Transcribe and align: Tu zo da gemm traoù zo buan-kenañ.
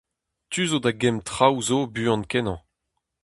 Tu 0.51 0.61
zo 0.69 0.77
da 0.83 0.91
gemm 1.01 1.17
traoù 1.27 1.57
zo 1.67 1.77
buan-kenañ. 1.93 2.59